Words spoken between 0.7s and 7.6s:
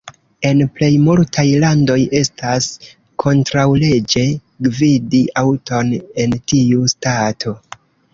plej multaj landoj, estas kontraŭleĝe gvidi aŭton en tiu stato.